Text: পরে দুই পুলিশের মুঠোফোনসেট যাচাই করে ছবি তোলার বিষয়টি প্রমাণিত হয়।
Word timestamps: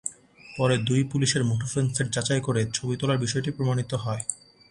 পরে 0.57 0.75
দুই 0.77 1.01
পুলিশের 1.03 1.43
মুঠোফোনসেট 1.43 2.07
যাচাই 2.13 2.41
করে 2.41 2.61
ছবি 2.73 2.95
তোলার 2.97 3.17
বিষয়টি 3.17 3.49
প্রমাণিত 3.51 3.91
হয়। 3.95 4.23